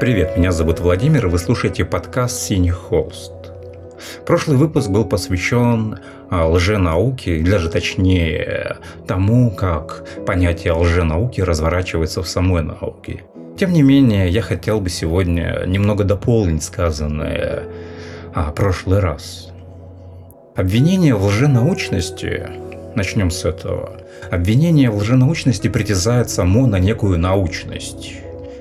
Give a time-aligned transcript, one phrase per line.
[0.00, 3.32] Привет, меня зовут Владимир, и вы слушаете подкаст «Синий холст».
[4.24, 5.98] Прошлый выпуск был посвящен
[6.30, 13.24] а, лженауке, или даже точнее тому, как понятие лженауки разворачивается в самой науке.
[13.58, 17.64] Тем не менее, я хотел бы сегодня немного дополнить сказанное
[18.34, 19.52] а, прошлый раз.
[20.56, 22.48] Обвинение в лженаучности,
[22.94, 28.14] начнем с этого, обвинение в лженаучности притязает само на некую научность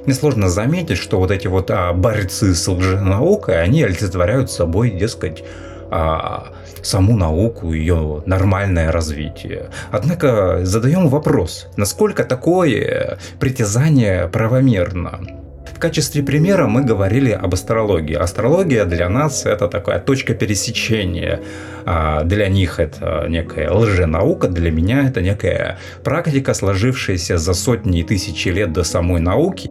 [0.05, 5.43] несложно заметить, что вот эти вот а, борцы с лженаукой, они олицетворяют собой, дескать,
[5.91, 9.69] а, саму науку, ее нормальное развитие.
[9.91, 15.19] Однако задаем вопрос, насколько такое притязание правомерно?
[15.75, 18.15] В качестве примера мы говорили об астрологии.
[18.15, 21.39] Астрология для нас это такая точка пересечения.
[21.85, 28.03] А для них это некая лженаука, для меня это некая практика, сложившаяся за сотни и
[28.03, 29.69] тысячи лет до самой науки.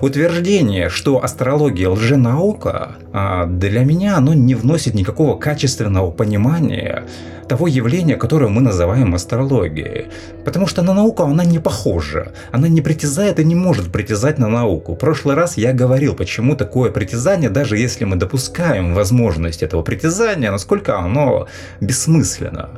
[0.00, 7.04] Утверждение, что астрология лженаука, а, для меня оно не вносит никакого качественного понимания
[7.48, 10.06] того явления, которое мы называем астрологией.
[10.44, 12.32] Потому что на науку она не похожа.
[12.52, 14.94] Она не притязает и не может притязать на науку.
[14.94, 20.50] В прошлый раз я говорил, почему такое притязание, даже если мы допускаем возможность этого притязания,
[20.50, 21.46] насколько оно
[21.80, 22.70] бессмысленно.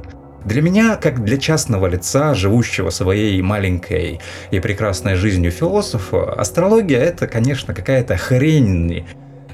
[0.47, 4.20] Для меня, как для частного лица, живущего своей маленькой
[4.52, 9.05] и прекрасной жизнью философа, астрология это, конечно, какая-то хрень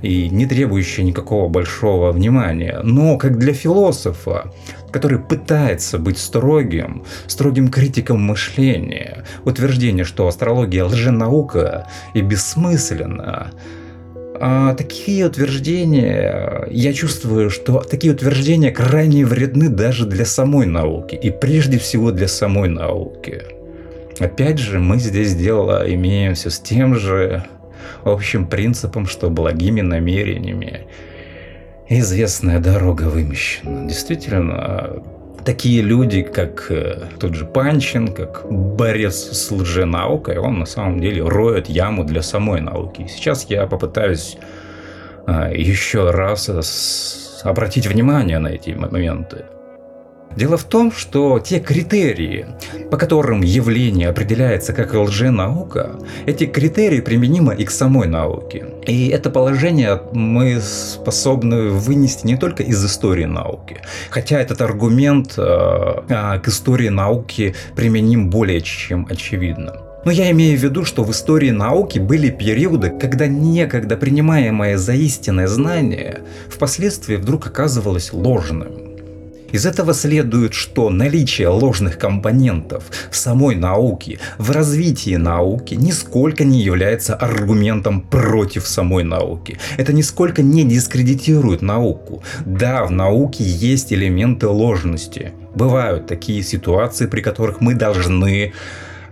[0.03, 2.81] и не требующая никакого большого внимания.
[2.83, 4.53] Но как для философа,
[4.91, 13.53] который пытается быть строгим, строгим критиком мышления, утверждение, что астрология лженаука и бессмысленна,
[14.77, 21.79] такие утверждения, я чувствую, что такие утверждения крайне вредны даже для самой науки, и прежде
[21.79, 23.43] всего для самой науки.
[24.19, 27.45] Опять же, мы здесь дело имеем все с тем же
[28.05, 30.87] общим принципом, что благими намерениями
[31.89, 33.87] известная дорога вымещена.
[33.89, 35.03] Действительно,
[35.45, 41.23] такие люди, как э, тот же Панчин, как борец с лженаукой, он на самом деле
[41.23, 43.07] роет яму для самой науки.
[43.09, 44.37] сейчас я попытаюсь
[45.27, 49.45] э, еще раз обратить внимание на эти моменты.
[50.37, 52.47] Дело в том, что те критерии,
[52.91, 58.67] по которым явление определяется как лженаука, эти критерии применимы и к самой науке.
[58.87, 65.43] И это положение мы способны вынести не только из истории науки, хотя этот аргумент э,
[65.43, 69.83] а, к истории науки применим более чем очевидно.
[70.05, 74.95] Но я имею в виду, что в истории науки были периоды, когда некогда принимаемое за
[74.95, 78.82] истинное знание впоследствии вдруг оказывалось ложным.
[79.53, 86.63] Из этого следует, что наличие ложных компонентов в самой науке, в развитии науки, нисколько не
[86.63, 89.59] является аргументом против самой науки.
[89.77, 92.23] Это нисколько не дискредитирует науку.
[92.47, 95.33] Да, в науке есть элементы ложности.
[95.55, 98.53] Бывают такие ситуации, при которых мы должны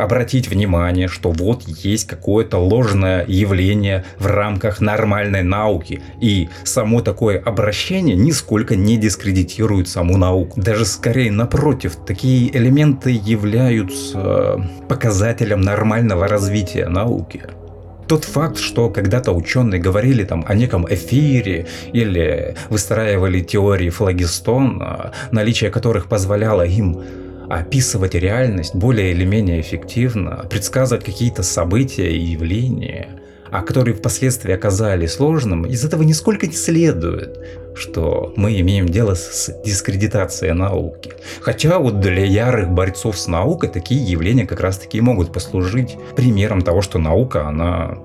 [0.03, 6.03] обратить внимание, что вот есть какое-то ложное явление в рамках нормальной науки.
[6.21, 10.61] И само такое обращение нисколько не дискредитирует саму науку.
[10.61, 17.43] Даже скорее напротив, такие элементы являются э, показателем нормального развития науки
[18.11, 25.71] тот факт, что когда-то ученые говорили там о неком эфире или выстраивали теории флагистона, наличие
[25.71, 27.01] которых позволяло им
[27.51, 35.15] описывать реальность более или менее эффективно, предсказывать какие-то события и явления, а которые впоследствии оказались
[35.15, 37.41] сложным, из этого нисколько не следует,
[37.75, 41.13] что мы имеем дело с дискредитацией науки.
[41.41, 46.63] Хотя вот для ярых борцов с наукой такие явления как раз таки могут послужить примером
[46.63, 47.99] того, что наука, она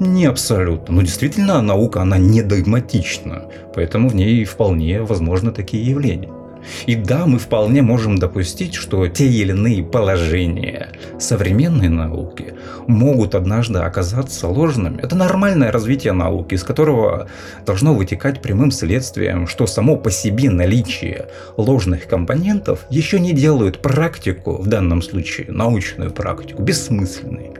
[0.00, 0.96] не абсолютно.
[0.96, 3.44] Но действительно, наука, она не догматична.
[3.74, 6.37] Поэтому в ней вполне возможны такие явления.
[6.86, 12.54] И да, мы вполне можем допустить, что те или иные положения современной науки
[12.86, 15.00] могут однажды оказаться ложными.
[15.02, 17.28] Это нормальное развитие науки, из которого
[17.66, 21.26] должно вытекать прямым следствием, что само по себе наличие
[21.56, 27.52] ложных компонентов еще не делают практику, в данном случае научную практику, бессмысленной.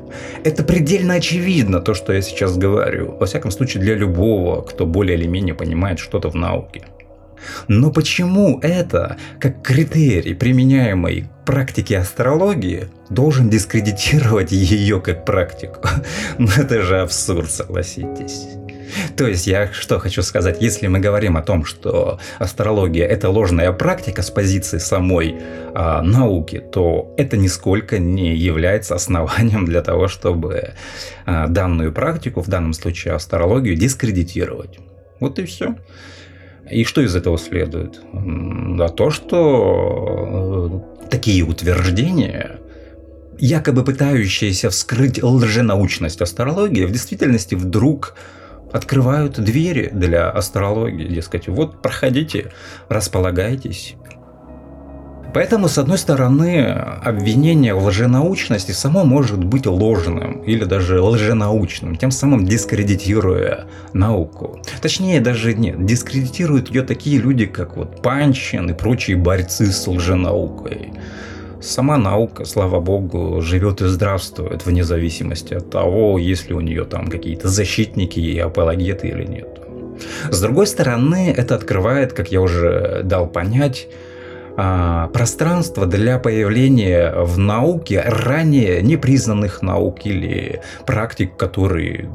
[0.45, 3.17] Это предельно очевидно, то, что я сейчас говорю.
[3.19, 6.83] Во всяком случае, для любого, кто более или менее понимает что-то в науке.
[7.69, 15.81] Но почему это, как критерий, применяемый к практике астрологии, должен дискредитировать ее как практику?
[16.39, 18.47] Ну это же абсурд, согласитесь.
[19.17, 23.73] То есть я что хочу сказать, если мы говорим о том, что астрология это ложная
[23.73, 25.37] практика с позиции самой
[25.75, 30.75] а, науки, то это нисколько не является основанием для того, чтобы
[31.27, 34.79] а, данную практику, в данном случае астрологию, дискредитировать.
[35.21, 35.75] Вот и все.
[36.71, 38.01] И что из этого следует?
[38.13, 42.59] Да то, что э, такие утверждения
[43.39, 48.15] якобы пытающиеся вскрыть лженаучность астрологии, в действительности вдруг
[48.73, 52.53] открывают двери для астрологии, дескать, вот проходите,
[52.89, 53.95] располагайтесь.
[55.35, 56.65] Поэтому, с одной стороны,
[57.03, 64.61] обвинение в лженаучности само может быть ложным или даже лженаучным, тем самым дискредитируя науку.
[64.81, 70.93] Точнее, даже нет, дискредитируют ее такие люди, как вот Панчин и прочие борцы с лженаукой.
[71.61, 76.85] Сама наука, слава богу, живет и здравствует вне зависимости от того, есть ли у нее
[76.85, 79.49] там какие-то защитники и апологеты или нет.
[80.31, 83.89] С другой стороны, это открывает, как я уже дал понять,
[84.61, 92.11] а, пространство для появления в науке ранее непризнанных наук или практик, которые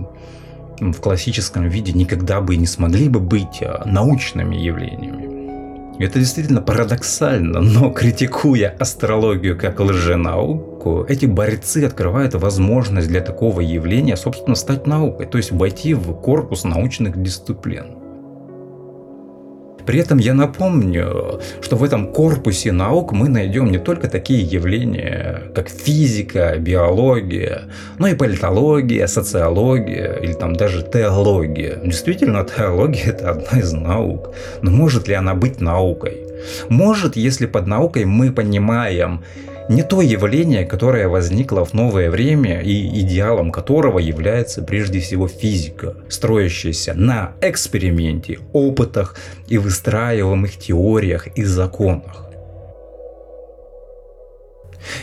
[0.82, 6.04] в классическом виде никогда бы не смогли бы быть а, научными явлениями.
[6.04, 14.18] Это действительно парадоксально, но критикуя астрологию как лженауку, эти борцы открывают возможность для такого явления,
[14.18, 18.03] собственно, стать наукой, то есть войти в корпус научных дисциплин.
[19.86, 25.44] При этом я напомню, что в этом корпусе наук мы найдем не только такие явления,
[25.56, 27.64] как физика, биология,
[28.00, 31.80] но и политология, социология или там даже теология.
[31.84, 34.34] Действительно, теология– это одна из наук.
[34.62, 36.18] Но может ли она быть наукой?
[36.70, 39.24] Может, если под наукой мы понимаем
[39.70, 45.96] не то явление, которое возникло в новое время и идеалом которого является прежде всего физика,
[46.10, 49.16] строящаяся на эксперименте, опытах
[49.48, 52.33] и выстраиваемых теориях и законах.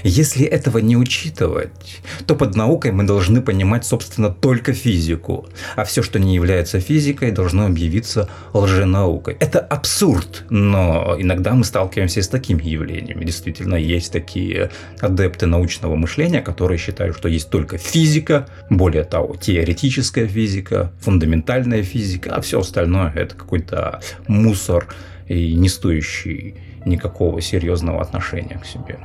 [0.03, 6.03] Если этого не учитывать, то под наукой мы должны понимать, собственно, только физику, а все,
[6.03, 9.37] что не является физикой, должно объявиться лженаукой.
[9.41, 13.25] Это абсурд, но иногда мы сталкиваемся с такими явлениями.
[13.25, 14.71] Действительно, есть такие
[15.01, 22.35] адепты научного мышления, которые считают, что есть только физика, более того, теоретическая физика, фундаментальная физика,
[22.35, 24.89] а все остальное это какой-то мусор
[25.29, 28.99] и не стоящий никакого серьезного отношения к себе.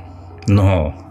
[0.46, 1.06] Но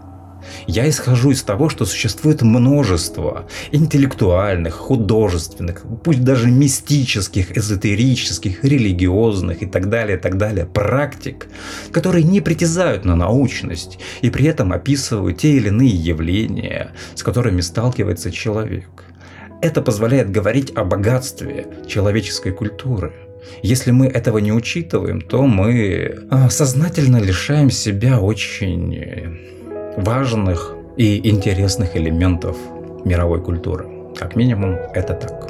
[0.66, 9.66] я исхожу из того, что существует множество интеллектуальных, художественных, пусть даже мистических, эзотерических, религиозных и
[9.66, 11.48] так далее, так далее практик,
[11.92, 17.60] которые не притязают на научность и при этом описывают те или иные явления, с которыми
[17.60, 19.04] сталкивается человек.
[19.62, 23.12] Это позволяет говорить о богатстве человеческой культуры–
[23.62, 29.38] если мы этого не учитываем, то мы а, сознательно лишаем себя очень
[29.96, 32.56] важных и интересных элементов
[33.04, 33.86] мировой культуры.
[34.16, 35.46] Как минимум, это так.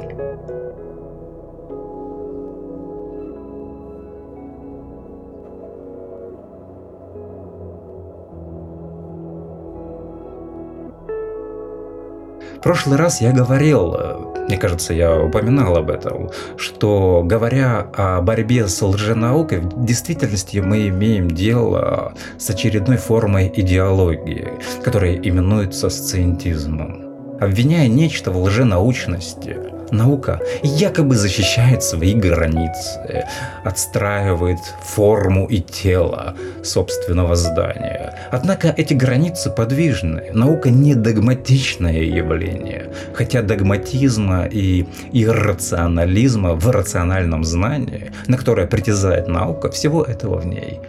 [12.57, 18.21] В прошлый раз я говорил э, мне кажется, я упоминал об этом, что говоря о
[18.21, 27.37] борьбе с лженаукой, в действительности мы имеем дело с очередной формой идеологии, которая именуется сциентизмом.
[27.39, 33.25] Обвиняя нечто в лженаучности, Наука якобы защищает свои границы,
[33.63, 38.13] отстраивает форму и тело собственного здания.
[38.31, 40.31] Однако эти границы подвижны.
[40.33, 49.69] Наука не догматичное явление, хотя догматизма и иррационализма в рациональном знании, на которое притязает наука,
[49.71, 50.79] всего этого в ней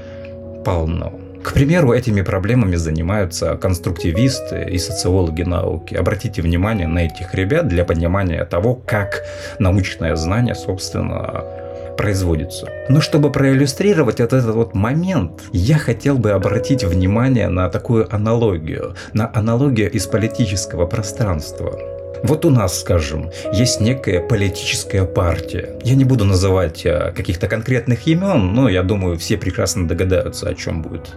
[0.65, 1.28] полно.
[1.43, 5.95] К примеру, этими проблемами занимаются конструктивисты и социологи науки.
[5.95, 9.23] Обратите внимание на этих ребят для понимания того, как
[9.59, 11.45] научное знание, собственно,
[11.97, 12.69] производится.
[12.89, 18.95] Но чтобы проиллюстрировать вот этот вот момент, я хотел бы обратить внимание на такую аналогию,
[19.13, 21.98] на аналогию из политического пространства.
[22.23, 25.79] Вот у нас, скажем, есть некая политическая партия.
[25.85, 30.55] Я не буду называть э, каких-то конкретных имен, но я думаю, все прекрасно догадаются, о
[30.55, 31.11] чем будет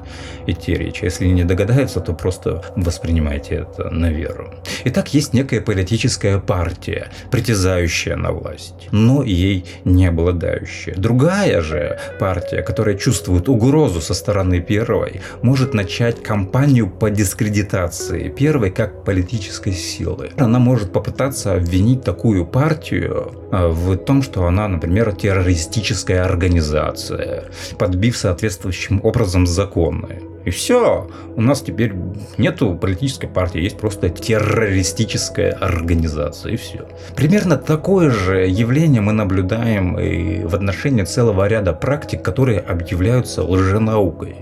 [0.48, 1.02] идти речь.
[1.02, 4.54] Если не догадаются, то просто воспринимайте это на веру.
[4.86, 10.96] Итак, есть некая политическая партия, притязающая на власть, но ей не обладающая.
[10.96, 18.72] Другая же партия, которая чувствует угрозу со стороны первой, может начать кампанию по дискредитации первой
[18.72, 20.32] как политической силы.
[20.38, 27.44] Она может может попытаться обвинить такую партию э, в том, что она, например, террористическая организация,
[27.78, 30.22] подбив соответствующим образом законы.
[30.44, 31.94] И все, у нас теперь
[32.40, 36.88] нету политической партии, есть просто террористическая организация, и все.
[37.16, 44.38] Примерно такое же явление мы наблюдаем и в отношении целого ряда практик, которые объявляются лженаукой.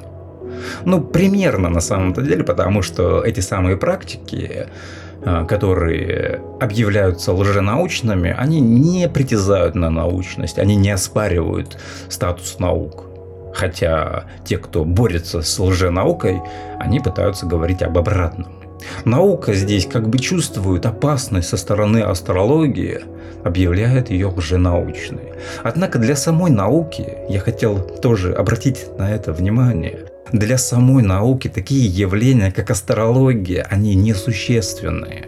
[0.86, 4.68] Ну, примерно на самом-то деле, потому что эти самые практики,
[5.48, 13.06] которые объявляются лженаучными, они не притязают на научность, они не оспаривают статус наук.
[13.54, 16.42] Хотя те, кто борется с лженаукой,
[16.80, 18.48] они пытаются говорить об обратном.
[19.04, 23.02] Наука здесь как бы чувствует опасность со стороны астрологии,
[23.44, 25.34] объявляет ее лженаучной.
[25.64, 31.88] Однако для самой науки, я хотел тоже обратить на это внимание, для самой науки такие
[31.88, 35.28] явления, как астрология, они несущественные.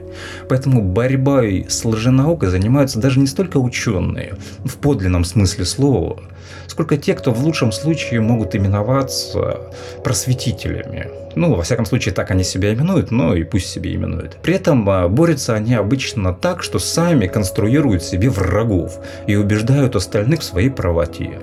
[0.49, 6.19] Поэтому борьбой с лженаукой занимаются даже не столько ученые, в подлинном смысле слова,
[6.67, 9.61] сколько те, кто в лучшем случае могут именоваться
[10.03, 11.09] просветителями.
[11.35, 14.37] Ну, во всяком случае, так они себя именуют, но и пусть себе именуют.
[14.41, 20.41] При этом а, борются они обычно так, что сами конструируют себе врагов и убеждают остальных
[20.41, 21.39] в своей правоте.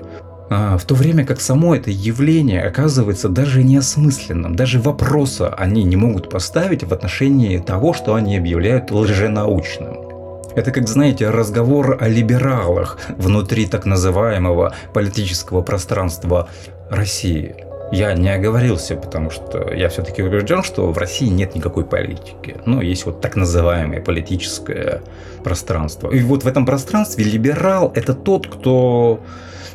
[0.49, 5.95] А, в то время как само это явление оказывается даже неосмысленным, даже вопроса они не
[5.95, 10.09] могут поставить в отношении того, что они объявляют лженаучным.
[10.55, 16.49] Это как, знаете, разговор о либералах внутри так называемого политического пространства
[16.89, 17.55] России.
[17.91, 22.57] Я не оговорился, потому что я все-таки убежден, что в России нет никакой политики.
[22.65, 25.01] Но есть вот так называемое политическое
[25.43, 26.11] пространство.
[26.11, 29.21] И вот в этом пространстве либерал– это тот, кто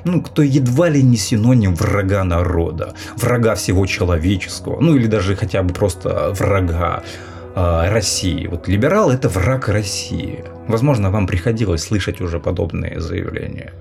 [0.04, 5.62] ну, кто едва ли не синоним врага народа, врага всего человеческого, ну или даже хотя
[5.62, 7.02] бы просто врага
[7.54, 8.46] э, России.
[8.46, 10.44] Вот либерал это враг России.
[10.68, 13.72] Возможно, вам приходилось слышать уже подобные заявления.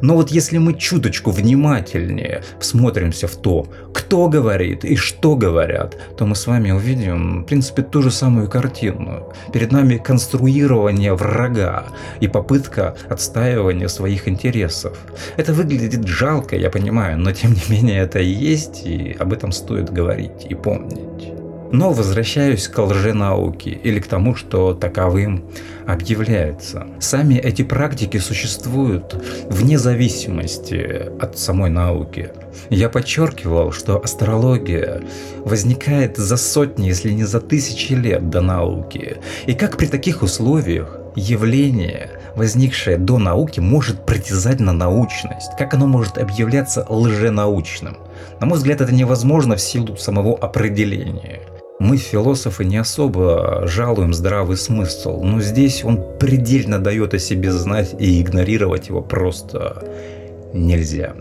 [0.00, 6.26] Но вот если мы чуточку внимательнее всмотримся в то, кто говорит и что говорят, то
[6.26, 9.32] мы с вами увидим, в принципе, ту же самую картину.
[9.52, 11.84] Перед нами конструирование врага
[12.20, 14.98] и попытка отстаивания своих интересов.
[15.36, 19.52] Это выглядит жалко, я понимаю, но тем не менее это и есть, и об этом
[19.52, 21.39] стоит говорить и помнить.
[21.72, 25.44] Но возвращаюсь к лженауке или к тому, что таковым
[25.86, 26.86] объявляется.
[26.98, 29.14] Сами эти практики существуют
[29.48, 32.30] вне зависимости от самой науки.
[32.70, 35.02] Я подчеркивал, что астрология
[35.44, 39.18] возникает за сотни, если не за тысячи лет до науки.
[39.46, 45.50] И как при таких условиях явление, возникшее до науки, может притязать на научность?
[45.58, 47.96] Как оно может объявляться лженаучным?
[48.40, 51.40] На мой взгляд, это невозможно в силу самого определения.
[51.80, 57.94] Мы, философы, не особо жалуем здравый смысл, но здесь он предельно дает о себе знать
[57.98, 59.82] и игнорировать его просто
[60.52, 61.14] нельзя.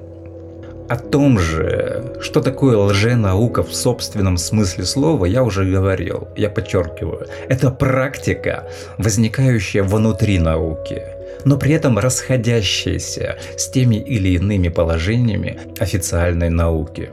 [0.89, 7.27] О том же, что такое лженаука в собственном смысле слова, я уже говорил, я подчеркиваю.
[7.47, 11.03] Это практика, возникающая внутри науки,
[11.45, 17.11] но при этом расходящаяся с теми или иными положениями официальной науки.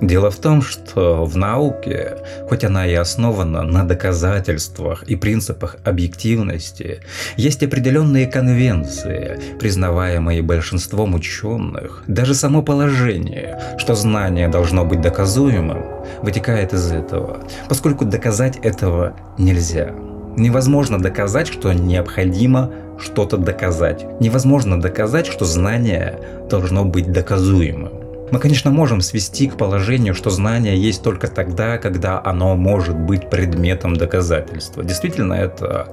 [0.00, 2.16] Дело в том, что в науке,
[2.48, 7.00] хоть она и основана на доказательствах и принципах объективности,
[7.36, 12.02] есть определенные конвенции, признаваемые большинством ученых.
[12.06, 15.84] Даже само положение, что знание должно быть доказуемым,
[16.22, 19.94] вытекает из этого, поскольку доказать этого нельзя.
[20.36, 24.06] Невозможно доказать, что необходимо что-то доказать.
[24.20, 27.99] Невозможно доказать, что знание должно быть доказуемым.
[28.30, 33.28] Мы, конечно, можем свести к положению, что знание есть только тогда, когда оно может быть
[33.28, 34.84] предметом доказательства.
[34.84, 35.88] Действительно, это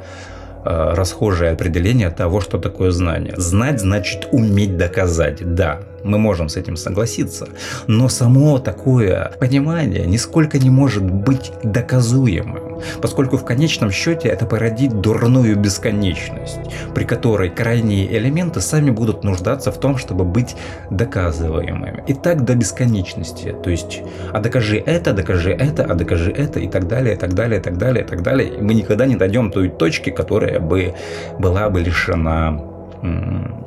[0.64, 3.34] э, расхожее определение того, что такое знание.
[3.38, 7.48] Знать значит уметь доказать, да мы можем с этим согласиться.
[7.88, 15.02] Но само такое понимание нисколько не может быть доказуемым, поскольку в конечном счете это породит
[15.02, 16.60] дурную бесконечность,
[16.96, 20.56] при которой крайние элементы сами будут нуждаться в том, чтобы быть
[20.90, 22.04] доказываемыми.
[22.08, 23.56] И так до бесконечности.
[23.64, 27.34] То есть, а докажи это, докажи это, а докажи это, и так далее, и так
[27.34, 28.50] далее, и так далее, и так далее.
[28.56, 30.94] И мы никогда не дойдем той точки, которая бы
[31.40, 32.60] была бы лишена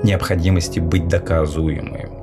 [0.03, 2.20] необходимости быть доказуемой.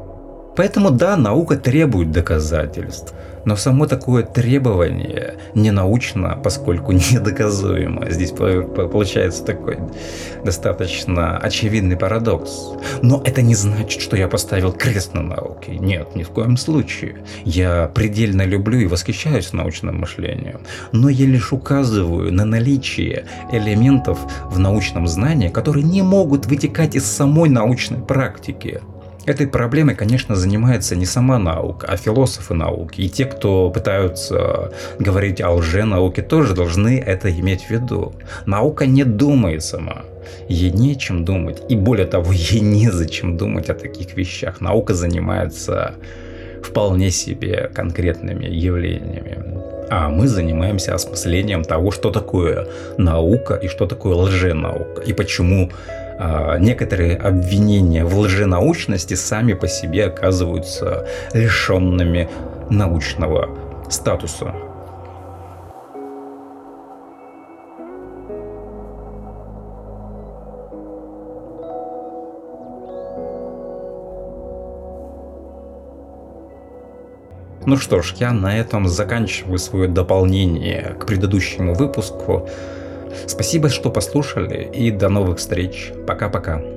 [0.58, 3.14] Поэтому да, наука требует доказательств.
[3.46, 8.10] Но само такое требование не научно, поскольку недоказуемо.
[8.10, 9.78] Здесь получается такой
[10.44, 12.72] достаточно очевидный парадокс.
[13.02, 15.78] Но это не значит, что я поставил крест на науке.
[15.78, 17.18] Нет, ни в коем случае.
[17.46, 20.62] Я предельно люблю и восхищаюсь научным мышлением.
[20.92, 27.06] Но я лишь указываю на наличие элементов в научном знании, которые не могут вытекать из
[27.06, 28.82] самой научной практики.
[29.28, 33.02] Этой проблемой, конечно, занимается не сама наука, а философы науки.
[33.02, 38.14] И те, кто пытаются говорить о лженауке, тоже должны это иметь в виду.
[38.46, 40.06] Наука не думает сама.
[40.48, 41.62] Ей нечем думать.
[41.68, 44.62] И более того, ей незачем думать о таких вещах.
[44.62, 45.96] Наука занимается
[46.64, 49.40] вполне себе конкретными явлениями.
[49.90, 52.66] А мы занимаемся осмыслением того, что такое
[52.98, 55.02] наука и что такое лженаука.
[55.02, 55.70] И почему
[56.60, 62.30] некоторые обвинения в лженаучности сами по себе оказываются лишенными
[62.70, 63.50] научного
[63.90, 64.54] статуса.
[77.68, 82.48] Ну что ж, я на этом заканчиваю свое дополнение к предыдущему выпуску.
[83.28, 85.92] Спасибо, что послушали, и до новых встреч.
[86.06, 86.77] Пока-пока.